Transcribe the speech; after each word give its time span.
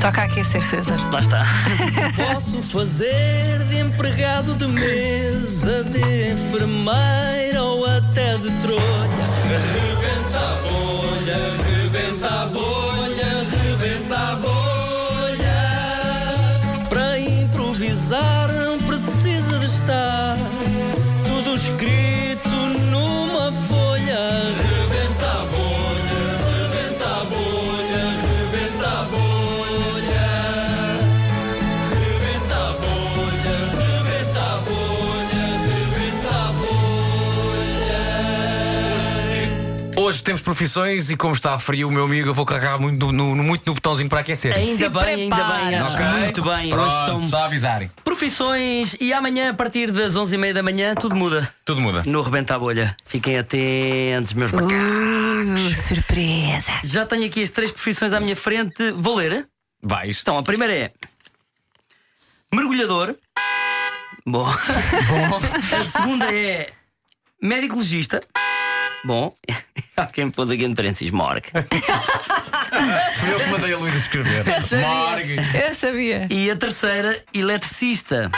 Toca 0.00 0.22
a 0.22 0.24
aquecer, 0.24 0.62
César. 0.64 0.96
Lá 1.12 1.20
está. 1.20 1.44
Posso 2.16 2.62
fazer 2.62 3.58
de 3.68 3.80
empregado 3.80 4.54
de 4.54 4.66
mesa, 4.66 5.84
de 5.84 6.32
enfermeira 6.32 7.62
ou 7.62 7.84
até 7.84 8.36
de 8.36 8.50
trolha. 8.62 8.80
Rebenta 9.74 10.38
a 10.38 10.56
bolha, 10.66 11.36
rebenta 11.66 12.28
a 12.28 12.46
bolha, 12.46 13.44
rebenta 13.50 14.16
a 14.16 14.36
bolha. 14.36 15.60
Para 16.88 17.18
improvisar 17.18 18.39
temos 40.30 40.42
profissões 40.42 41.10
e 41.10 41.16
como 41.16 41.32
está 41.32 41.58
frio, 41.58 41.88
o 41.88 41.90
meu 41.90 42.04
amigo, 42.04 42.28
eu 42.28 42.34
vou 42.34 42.46
carregar 42.46 42.78
muito 42.78 43.10
no, 43.10 43.34
no- 43.34 43.42
muito 43.42 43.66
no 43.66 43.74
botãozinho 43.74 44.08
para 44.08 44.20
aquecer. 44.20 44.54
Ainda 44.54 44.76
Se 44.84 44.88
bem, 44.88 45.02
ainda 45.24 45.34
prepara. 45.36 45.64
bem. 45.64 45.74
Acho 45.80 45.94
Ok? 45.94 46.06
muito 46.06 46.42
bem. 46.44 46.52
Hoje 46.66 46.70
Pronto, 46.70 47.04
são 47.04 47.24
só 47.24 47.44
avisarem. 47.46 47.90
profissões 48.04 48.96
e 49.00 49.12
amanhã, 49.12 49.50
a 49.50 49.54
partir 49.54 49.90
das 49.90 50.14
11h30 50.14 50.52
da 50.52 50.62
manhã, 50.62 50.94
tudo 50.94 51.16
muda. 51.16 51.52
Tudo 51.64 51.80
muda. 51.80 52.04
No 52.06 52.22
Rebenta 52.22 52.54
a 52.54 52.58
Bolha. 52.60 52.96
Fiquem 53.04 53.38
atentos, 53.40 54.32
meus 54.34 54.52
macacos. 54.52 54.72
Uh, 54.76 55.74
surpresa. 55.74 56.72
Já 56.84 57.04
tenho 57.04 57.26
aqui 57.26 57.42
as 57.42 57.50
três 57.50 57.72
profissões 57.72 58.12
à 58.12 58.20
minha 58.20 58.36
frente. 58.36 58.92
Vou 58.92 59.16
ler. 59.16 59.48
Vais. 59.82 60.20
Então, 60.22 60.38
a 60.38 60.44
primeira 60.44 60.72
é 60.72 60.92
mergulhador. 62.54 63.16
Bom. 64.24 64.46
A 65.76 65.84
segunda 65.84 66.32
é 66.32 66.70
médico 67.42 67.76
legista. 67.76 68.22
Bom. 69.04 69.34
Alguém 70.06 70.26
me 70.26 70.32
pôs 70.32 70.50
aqui 70.50 70.64
entre 70.64 70.76
parênteses, 70.76 71.10
morgue. 71.10 71.50
Fui 73.20 73.32
eu 73.32 73.40
que 73.40 73.50
mandei 73.50 73.72
a 73.74 73.78
Luísa 73.78 73.98
escrever. 73.98 74.44
Morgue. 74.80 75.36
Eu 75.66 75.74
sabia. 75.74 76.26
E 76.30 76.50
a 76.50 76.56
terceira, 76.56 77.18
eletricista. 77.34 78.30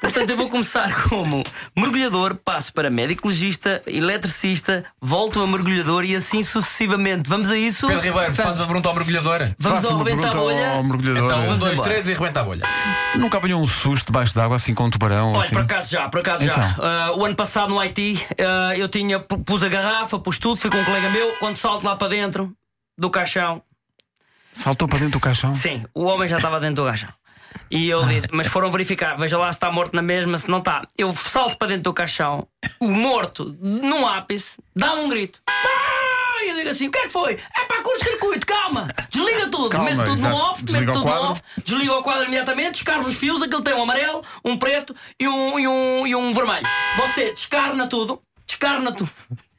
Portanto, 0.00 0.30
eu 0.30 0.36
vou 0.36 0.48
começar 0.48 0.92
como 1.08 1.42
mergulhador, 1.76 2.34
passo 2.36 2.72
para 2.72 2.88
médico 2.90 3.28
legista, 3.28 3.80
eletricista, 3.86 4.84
volto 5.00 5.40
a 5.40 5.46
mergulhador 5.46 6.04
e 6.04 6.14
assim 6.14 6.42
sucessivamente. 6.42 7.28
Vamos 7.28 7.50
a 7.50 7.56
isso? 7.56 7.86
Pedro 7.86 8.02
Ribeiro, 8.02 8.34
faz 8.34 8.60
a 8.60 8.66
pergunta 8.66 8.88
ao 8.88 8.94
mergulhador. 8.94 9.50
Vamos 9.58 9.84
ao 9.84 9.92
uma 9.96 10.04
rebenta 10.04 10.28
a 10.28 10.30
pergunta 10.30 10.52
bolha. 10.54 10.70
ao 10.72 10.82
mergulhador. 10.82 11.24
Então, 11.24 11.38
um, 11.38 11.46
Vamos 11.46 11.60
dois, 11.62 11.72
embora. 11.74 11.90
três 11.90 12.08
e 12.08 12.12
rebenta 12.12 12.40
a 12.40 12.44
bolha. 12.44 12.62
Nunca 13.16 13.38
apanhou 13.38 13.60
um 13.60 13.66
susto 13.66 14.06
debaixo 14.06 14.34
d'água 14.34 14.56
assim 14.56 14.74
com 14.74 14.84
um 14.84 14.90
tubarão? 14.90 15.32
Olha, 15.32 15.44
assim? 15.44 15.54
por 15.54 15.62
acaso 15.62 15.90
já, 15.90 16.08
por 16.08 16.20
acaso 16.20 16.44
já. 16.44 16.52
Então. 16.52 16.84
Ah, 16.84 17.12
o 17.16 17.24
ano 17.24 17.34
passado 17.34 17.68
no 17.70 17.80
Haiti, 17.80 18.24
ah, 18.38 18.76
eu 18.76 18.88
tinha, 18.88 19.18
pu- 19.18 19.38
pus 19.38 19.62
a 19.62 19.68
garrafa, 19.68 20.18
pus 20.18 20.38
tudo, 20.38 20.56
fui 20.56 20.70
com 20.70 20.76
um 20.78 20.84
colega 20.84 21.08
meu, 21.10 21.32
quando 21.40 21.56
salto 21.56 21.84
lá 21.84 21.96
para 21.96 22.08
dentro 22.08 22.52
do 22.96 23.10
caixão, 23.10 23.62
Saltou 24.52 24.88
para 24.88 24.98
dentro 24.98 25.12
do 25.12 25.20
caixão? 25.20 25.54
sim, 25.54 25.84
o 25.94 26.04
homem 26.04 26.26
já 26.26 26.36
estava 26.36 26.58
dentro 26.58 26.76
do 26.82 26.86
caixão. 26.88 27.10
E 27.70 27.88
eu 27.88 28.04
disse, 28.04 28.28
mas 28.32 28.46
foram 28.46 28.70
verificar, 28.70 29.16
veja 29.16 29.38
lá 29.38 29.50
se 29.50 29.56
está 29.56 29.70
morto 29.70 29.94
na 29.94 30.02
mesma, 30.02 30.36
se 30.38 30.48
não 30.48 30.58
está. 30.58 30.86
Eu 30.96 31.12
salto 31.14 31.56
para 31.56 31.68
dentro 31.68 31.84
do 31.84 31.92
caixão, 31.94 32.46
o 32.80 32.88
morto, 32.88 33.56
num 33.60 34.06
ápice, 34.06 34.58
dá-me 34.74 35.00
um 35.02 35.08
grito. 35.08 35.40
Ah! 35.48 36.42
E 36.42 36.48
eu 36.50 36.56
digo 36.56 36.68
assim: 36.68 36.86
o 36.86 36.90
que 36.90 36.98
é 36.98 37.02
que 37.02 37.08
foi? 37.08 37.32
É 37.58 37.64
para 37.64 37.82
curto-circuito, 37.82 38.46
calma! 38.46 38.88
Desliga 39.10 39.48
tudo, 39.48 39.70
Calma, 39.70 39.90
mete 39.90 39.98
tudo 40.04 40.12
exato. 40.12 40.34
no 40.36 40.40
off, 40.42 40.62
Desliga 40.64 40.86
mete 40.86 40.94
tudo 40.94 41.06
no 41.10 41.30
off, 41.30 41.42
desliga 41.64 41.92
o 41.94 42.02
quadro 42.02 42.24
imediatamente, 42.24 42.72
descarna 42.74 43.08
os 43.08 43.16
fios, 43.16 43.42
aquilo 43.42 43.62
tem 43.62 43.74
um 43.74 43.82
amarelo, 43.82 44.22
um 44.44 44.56
preto 44.56 44.94
e 45.18 45.26
um, 45.26 45.58
e 45.58 45.66
um, 45.66 46.06
e 46.06 46.14
um 46.14 46.32
vermelho. 46.34 46.66
Você 46.98 47.30
descarna 47.30 47.86
tudo, 47.88 48.20
descarna 48.46 48.92
tudo. 48.92 49.10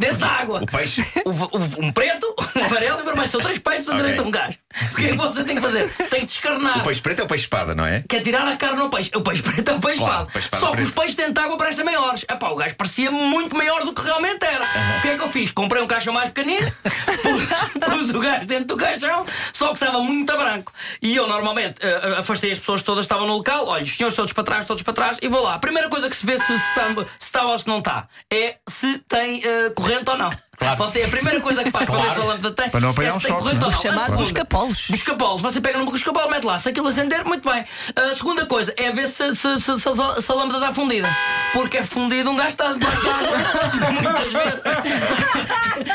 Dentro 0.00 0.16
da 0.18 0.28
água. 0.28 0.62
O 0.62 0.66
peixe. 0.66 1.04
O, 1.26 1.30
o- 1.30 1.84
um 1.86 1.92
preto, 1.92 2.34
um 2.56 2.64
amarelo 2.64 2.98
e 2.98 3.02
um 3.02 3.04
vermelho. 3.04 3.30
São 3.30 3.40
três 3.40 3.58
peixes 3.58 3.88
a 3.88 3.94
direito 3.94 4.22
a 4.22 4.24
um 4.24 4.30
gajo. 4.30 4.56
O 4.90 4.96
que 4.96 5.06
é 5.06 5.10
que 5.10 5.16
você 5.16 5.44
tem 5.44 5.56
que 5.56 5.60
fazer? 5.62 5.88
Tem 6.08 6.20
que 6.20 6.26
descarnar. 6.26 6.78
O 6.78 6.82
peixe 6.82 7.00
preto 7.02 7.20
é 7.20 7.24
o 7.24 7.26
peixe 7.26 7.44
espada, 7.44 7.74
não 7.74 7.84
é? 7.84 8.02
Quer 8.08 8.20
tirar 8.22 8.46
a 8.48 8.56
carne 8.56 8.80
ao 8.80 8.88
peixe. 8.88 9.10
O 9.14 9.20
peixe 9.20 9.42
preto 9.42 9.70
é 9.70 9.74
o 9.74 9.80
peixe 9.80 9.98
Claro, 9.98 10.12
espada. 10.26 10.32
peixe 10.32 10.46
espada 10.46 10.60
Só 10.60 10.66
que 10.70 10.76
preto. 10.76 10.88
os 10.88 10.94
peixes 10.94 11.16
dentro 11.16 11.32
de 11.34 11.40
água 11.40 11.56
parecem 11.58 11.84
maiores. 11.84 12.24
Epá, 12.30 12.48
o 12.48 12.56
gajo 12.56 12.74
parecia 12.76 13.10
muito 13.10 13.54
maior 13.54 13.84
do 13.84 13.92
que 13.92 14.00
realmente 14.02 14.42
era. 14.44 14.64
O 14.64 15.02
que 15.02 15.08
é 15.08 15.16
que 15.16 15.22
eu 15.22 15.28
fiz? 15.28 15.50
Comprei 15.50 15.82
um 15.82 15.86
caixão 15.86 16.14
mais 16.14 16.30
pequenino, 16.30 16.66
pus, 17.22 17.88
pus 17.88 18.08
o 18.14 18.20
gajo 18.20 18.46
dentro 18.46 18.68
do 18.68 18.76
caixão, 18.76 19.26
só 19.52 19.68
que 19.68 19.74
estava 19.74 20.00
muito 20.00 20.30
a 20.32 20.36
branco. 20.36 20.72
E 21.02 21.14
eu 21.14 21.26
normalmente 21.26 21.76
eh, 21.82 22.14
afastei 22.18 22.52
as 22.52 22.58
pessoas 22.58 22.82
todas 22.82 23.02
que 23.06 23.12
estavam 23.12 23.26
no 23.26 23.34
local, 23.34 23.66
olha, 23.66 23.82
os 23.82 23.94
senhores 23.96 24.14
todos 24.16 24.32
para 24.32 24.44
trás, 24.44 24.64
todos 24.64 24.82
para 24.82 24.94
trás, 24.94 25.18
e 25.20 25.28
vou 25.28 25.42
lá. 25.42 25.54
A 25.54 25.58
primeira 25.58 25.88
coisa 25.90 26.08
que 26.08 26.16
se 26.16 26.24
vê 26.24 26.38
se 26.38 26.52
está, 26.54 26.86
se 27.18 27.26
está 27.26 27.42
ou 27.44 27.58
se 27.58 27.66
não 27.68 27.78
está 27.78 28.08
é 28.32 28.56
se 28.68 28.98
tem 29.08 29.42
eh, 29.44 29.70
corrente 29.70 29.89
ou 30.10 30.16
não. 30.16 30.30
Você, 30.76 31.02
a 31.02 31.08
primeira 31.08 31.40
coisa 31.40 31.64
que 31.64 31.70
faz 31.70 31.88
para 31.88 32.02
ver 32.02 32.12
se 32.12 32.20
a 32.20 32.24
lâmpada 32.24 32.50
tem 32.54 32.68
Para 32.68 32.80
não 32.80 32.88
é 32.88 32.92
apanhar 32.92 33.12
se 33.12 33.16
um 33.16 33.20
tem 33.20 33.30
choque, 33.30 33.42
corrente 33.42 33.60
não 33.62 33.70
é? 33.70 33.70
ou 33.70 33.72
não. 33.72 33.82
Chamado 33.82 34.12
busca-polos. 34.18 34.86
Busca-polos, 34.90 35.40
você 35.42 35.58
pega 35.60 35.78
no 35.78 35.84
busca-polos, 35.86 36.30
mete 36.30 36.44
lá. 36.44 36.58
Se 36.58 36.68
aquilo 36.68 36.88
acender, 36.88 37.24
muito 37.24 37.48
bem. 37.50 37.64
A 37.96 38.14
segunda 38.14 38.44
coisa 38.44 38.74
é 38.76 38.90
ver 38.92 39.08
se, 39.08 39.34
se, 39.34 39.58
se, 39.60 39.80
se 39.80 39.88
a- 39.88 40.20
se 40.20 40.30
a 40.30 40.34
lâmpada 40.34 40.58
está 40.58 40.74
fundida. 40.74 41.08
Porque 41.54 41.78
é 41.78 41.82
fundido, 41.82 42.30
um 42.30 42.36
gajo 42.36 42.48
está 42.50 42.72
debaixo 42.74 43.02
da 43.02 43.14
água. 43.14 43.38
Muitas 43.90 44.26
vezes. 44.26 44.62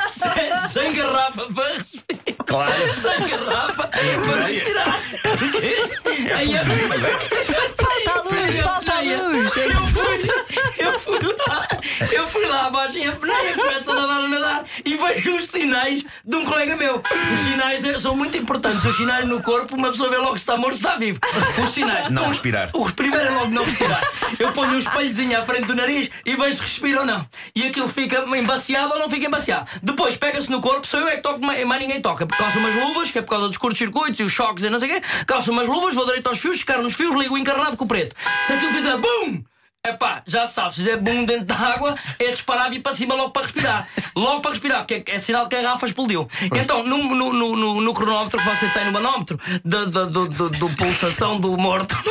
sem, 0.72 0.84
sem 0.84 0.94
garrafa 0.95 1.41
para 1.53 1.67
respirar. 1.73 2.45
Claro. 2.47 2.94
Sem 2.94 3.28
garrafa 3.28 3.88
para 3.88 4.01
respirar. 4.45 5.00
Aí 6.35 6.53
eu, 6.55 6.66
Falta 6.66 7.84
a 7.84 7.84
luz, 8.45 8.57
falta 8.59 8.94
a 8.94 9.01
luz. 9.01 9.53
eu 9.57 9.89
fui, 9.89 10.29
eu 10.78 11.00
fui 11.00 11.35
lá, 11.47 11.67
eu 12.11 12.28
fui 12.28 12.45
lá 12.45 12.67
abaixo 12.67 12.97
em 12.97 13.07
apneia, 13.07 13.53
começo 13.56 13.91
a 13.91 13.95
nadar, 13.95 14.19
a 14.22 14.28
nadar 14.28 14.66
e 14.83 14.95
vejo 14.97 15.35
os 15.35 15.45
sinais 15.45 16.03
de 16.23 16.35
um 16.35 16.45
colega 16.45 16.75
meu. 16.75 16.97
Os 16.97 17.51
sinais 17.51 17.84
eh, 17.84 17.97
são 17.97 18.16
muito 18.16 18.38
importantes. 18.38 18.84
Os 18.84 18.95
sinais 18.95 19.28
no 19.28 19.41
corpo, 19.41 19.75
uma 19.75 19.91
pessoa 19.91 20.09
vê 20.09 20.17
logo 20.17 20.38
se 20.38 20.44
está 20.44 20.57
morto, 20.57 20.78
se 20.78 20.85
está 20.85 20.97
vivo. 20.97 21.19
Os 21.63 21.69
sinais. 21.69 22.09
Não 22.09 22.29
respirar. 22.29 22.69
O 22.73 22.91
primeiro 22.91 23.25
é 23.25 23.31
logo 23.31 23.51
não 23.51 23.63
respirar. 23.63 24.03
Eu 24.39 24.51
ponho 24.51 24.73
um 24.73 24.79
espelhozinho 24.79 25.39
à 25.39 25.45
frente 25.45 25.66
do 25.66 25.75
nariz 25.75 26.09
e 26.25 26.35
vejo 26.35 26.57
se 26.57 26.61
respira 26.61 27.00
ou 27.01 27.05
não. 27.05 27.25
E 27.55 27.63
aquilo 27.63 27.88
fica 27.88 28.23
embaciado 28.35 28.94
ou 28.94 29.00
não 29.00 29.09
fica 29.09 29.25
embaciado. 29.28 29.67
Depois 29.81 30.17
pega-se 30.17 30.50
no 30.50 30.61
corpo, 30.61 30.85
sou 30.85 31.00
eu 31.00 31.07
é 31.07 31.16
que 31.16 31.22
toco, 31.22 31.44
mais 31.44 31.63
mais 31.66 31.81
ninguém 31.81 32.01
toca. 32.01 32.25
Calço 32.25 32.59
umas 32.59 32.75
luvas, 32.75 33.11
que 33.11 33.19
é 33.19 33.22
por 33.22 33.29
causa 33.29 33.47
dos 33.47 33.57
curtos-circuitos 33.57 34.19
e 34.19 34.23
os 34.23 34.31
choques 34.31 34.63
e 34.63 34.69
não 34.69 34.79
sei 34.79 34.89
o 34.89 34.94
quê. 34.94 35.07
Calço 35.25 35.51
umas 35.51 35.67
luvas, 35.67 35.94
vou 35.94 36.05
direito 36.05 36.28
aos 36.28 36.39
fios, 36.39 36.57
descarno 36.57 36.85
os 36.85 36.94
fios, 36.94 37.16
ligo 37.16 37.35
o 37.35 37.38
encarnado 37.38 37.78
com 37.78 37.85
o 37.85 37.88
preto. 37.88 38.16
Se 38.46 38.53
aquilo 38.53 38.72
fizer 38.72 38.97
BUM! 38.97 39.54
Epá, 39.85 40.23
já 40.25 40.47
sabes, 40.47 40.75
se 40.75 40.81
fizer 40.81 40.97
boom 40.97 41.25
dentro 41.25 41.46
da 41.46 41.56
água, 41.56 41.96
é 42.19 42.31
disparar 42.31 42.72
e 42.73 42.78
ir 42.78 42.79
para 42.79 42.96
cima 42.96 43.13
logo 43.16 43.29
para 43.31 43.44
respirar. 43.44 43.88
Logo 44.16 44.41
para 44.41 44.51
respirar, 44.51 44.79
porque 44.79 45.03
é, 45.12 45.16
é 45.16 45.19
sinal 45.19 45.47
que 45.47 45.56
a 45.56 45.62
garrafa 45.62 45.85
explodiu. 45.85 46.28
Então, 46.56 46.84
no, 46.84 46.97
no, 47.03 47.31
no, 47.34 47.81
no- 47.81 47.94
cronómetro 47.94 48.40
que 48.40 48.46
você 48.46 48.68
tem 48.69 48.85
no 48.85 48.91
manómetro, 48.94 49.40
da 49.63 49.85
do, 49.85 50.06
do, 50.07 50.28
do, 50.29 50.50
do 50.50 50.69
pulsação 50.72 51.40
do 51.40 51.56
morto, 51.57 51.96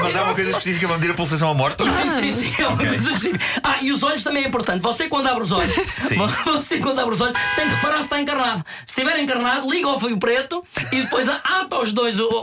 Mas 0.00 0.14
há 0.16 0.22
uma 0.22 0.34
coisa 0.34 0.50
específica 0.50 0.86
para 0.86 0.96
medir 0.96 1.10
a 1.10 1.14
pulsação 1.14 1.50
à 1.50 1.54
morte? 1.54 1.82
Sim, 1.82 2.30
sim, 2.30 2.52
sim, 2.52 2.62
é 2.62 2.66
uma 2.66 2.74
Ok. 2.74 2.86
coisa 2.88 3.10
assim. 3.12 3.32
Ah, 3.62 3.78
e 3.82 3.90
os 3.92 4.02
olhos 4.02 4.22
também 4.22 4.44
é 4.44 4.48
importante. 4.48 4.80
Você, 4.82 5.08
quando 5.08 5.26
abre 5.26 5.42
os 5.42 5.52
olhos, 5.52 5.74
Sim. 5.98 6.16
você, 6.44 6.78
quando 6.78 7.00
abre 7.00 7.14
os 7.14 7.20
olhos, 7.20 7.38
tem 7.56 7.68
que 7.68 7.74
reparar 7.74 7.98
se 7.98 8.04
está 8.04 8.20
encarnado. 8.20 8.64
Se 8.86 9.00
estiver 9.00 9.18
encarnado, 9.20 9.68
liga 9.70 9.88
ao 9.88 9.98
fio 9.98 10.16
preto 10.18 10.64
e 10.92 11.02
depois 11.02 11.28
ata 11.28 11.78
os 11.80 11.92
dois 11.92 12.18
um 12.20 12.24
ao 12.24 12.36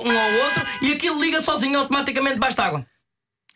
outro 0.46 0.66
e 0.82 0.92
aquilo 0.94 1.20
liga 1.22 1.42
sozinho 1.42 1.80
automaticamente 1.80 2.36
debaixo 2.36 2.56
de 2.58 2.62
água. 2.62 2.86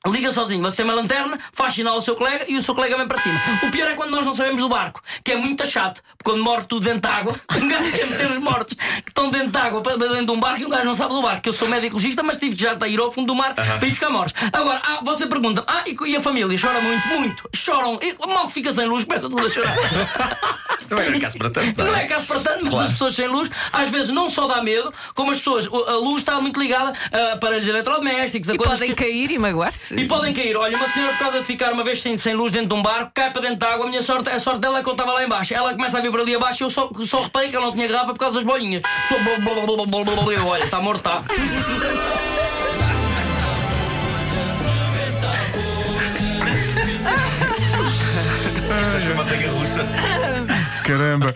Liga 0.07 0.31
sozinho, 0.31 0.61
você 0.63 0.77
tem 0.77 0.85
uma 0.85 0.93
lanterna, 0.93 1.37
faz 1.51 1.73
sinal 1.73 1.95
ao 1.95 2.01
seu 2.01 2.15
colega 2.15 2.45
e 2.47 2.55
o 2.55 2.61
seu 2.61 2.73
colega 2.73 2.95
vem 2.95 3.05
para 3.05 3.17
cima. 3.21 3.37
O 3.63 3.69
pior 3.69 3.85
é 3.91 3.95
quando 3.95 4.11
nós 4.11 4.25
não 4.25 4.33
sabemos 4.33 4.61
do 4.61 4.69
barco, 4.69 5.03
que 5.25 5.33
é 5.33 5.35
muito 5.35 5.67
chato, 5.67 6.01
porque 6.17 6.31
quando 6.31 6.41
morre 6.41 6.63
tudo 6.63 6.85
dentro 6.85 7.01
de 7.01 7.07
água, 7.15 7.35
um 7.61 7.67
gajo 7.67 7.91
quer 7.91 8.07
meter 8.09 8.31
os 8.31 8.39
mortos 8.39 8.75
que 8.75 9.09
estão 9.09 9.29
dentro 9.29 9.49
de 9.49 9.57
água 9.57 9.81
para 9.81 9.97
dentro 9.97 10.25
de 10.25 10.31
um 10.31 10.39
barco 10.39 10.61
e 10.61 10.65
um 10.65 10.69
gajo 10.69 10.85
não 10.85 10.95
sabe 10.95 11.13
do 11.13 11.21
barco. 11.21 11.49
Eu 11.49 11.53
sou 11.53 11.67
médico 11.67 11.97
legista, 11.97 12.23
mas 12.23 12.37
tive 12.37 12.55
que 12.55 12.61
já 12.63 12.77
ir 12.87 12.97
ao 12.99 13.11
fundo 13.11 13.27
do 13.27 13.35
mar 13.35 13.53
para 13.53 13.85
ir 13.85 13.89
buscar 13.89 14.09
mortos. 14.09 14.33
Agora, 14.53 14.81
ah, 14.85 14.99
você 15.03 15.27
pergunta, 15.27 15.65
ah, 15.67 15.83
e, 15.85 15.97
e 16.07 16.15
a 16.15 16.21
família 16.21 16.57
chora 16.57 16.79
muito, 16.79 17.07
muito, 17.09 17.49
choram, 17.53 17.99
e 18.01 18.15
mal 18.33 18.47
fica 18.47 18.73
sem 18.73 18.85
luz, 18.85 19.03
começa 19.03 19.29
tudo 19.29 19.45
a 19.45 19.49
chorar. 19.49 19.75
Não 20.89 20.97
é 20.99 21.19
caso 21.19 21.37
para 21.37 21.49
tanto. 21.51 21.83
Não 21.83 21.95
é 21.95 22.05
caso 22.07 22.25
para 22.25 22.39
tanto, 22.39 22.63
mas 22.63 22.69
Claro. 22.71 22.85
as 22.85 22.91
pessoas 22.93 23.13
sem 23.15 23.27
luz, 23.27 23.47
às 23.71 23.89
vezes 23.89 24.09
não 24.09 24.27
só 24.27 24.47
dá 24.47 24.59
medo, 24.63 24.91
como 25.13 25.29
as 25.29 25.37
pessoas, 25.37 25.67
a 25.67 25.97
luz 25.97 26.17
está 26.17 26.41
muito 26.41 26.59
ligada 26.59 26.93
a 27.11 27.33
aparelhos 27.33 27.67
eletrodomésticos, 27.67 28.49
a 28.49 28.53
E 28.55 28.57
coisas 28.57 28.79
podem 28.79 28.95
que- 28.95 29.03
cair 29.03 29.29
e 29.29 29.37
magoar-se. 29.37 29.88
E 29.91 30.05
podem 30.05 30.33
cair. 30.33 30.55
Olha, 30.55 30.77
uma 30.77 30.87
senhora, 30.89 31.13
por 31.13 31.19
causa 31.19 31.39
de 31.39 31.45
ficar 31.45 31.71
uma 31.71 31.83
vez 31.83 32.01
sem, 32.01 32.17
sem 32.17 32.33
luz 32.33 32.51
dentro 32.51 32.69
de 32.69 32.73
um 32.75 32.81
barco, 32.81 33.11
cai 33.13 33.31
para 33.31 33.41
dentro 33.41 33.57
de 33.57 33.65
água. 33.65 33.85
A 33.85 33.89
minha 33.89 34.03
sorte, 34.03 34.29
a 34.29 34.39
sorte 34.39 34.59
dela 34.59 34.79
é 34.79 34.83
que 34.83 34.89
eu 34.89 34.93
estava 34.93 35.13
lá 35.13 35.23
embaixo. 35.23 35.53
Ela 35.53 35.73
começa 35.73 35.97
a 35.97 36.01
vir 36.01 36.11
por 36.11 36.19
ali 36.19 36.35
abaixo 36.35 36.63
e 36.63 36.65
eu 36.65 36.69
só, 36.69 36.89
só 37.05 37.21
reparei 37.21 37.49
que 37.49 37.55
ela 37.55 37.65
não 37.65 37.73
tinha 37.73 37.87
garrafa 37.87 38.13
por 38.13 38.19
causa 38.19 38.35
das 38.35 38.43
bolinhas. 38.43 38.83
Olha, 40.45 40.63
está 40.63 40.79
morto, 40.79 40.99
está. 40.99 41.23
Isto 48.97 49.09
é 49.09 49.13
uma 49.13 49.23
montanha 49.23 49.51
russa. 49.51 49.85
Caramba. 50.83 51.33